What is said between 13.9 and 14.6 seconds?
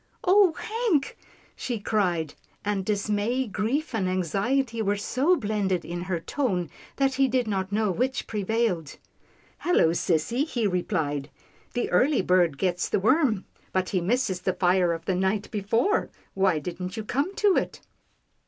misses the